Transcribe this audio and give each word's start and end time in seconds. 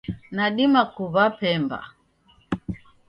Nadima 0.35 0.83
kuwa 0.95 1.25
pemba 1.39 1.79